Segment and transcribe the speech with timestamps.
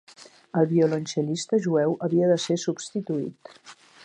[0.61, 3.57] El violoncel·lista jueu havia de ser substituït.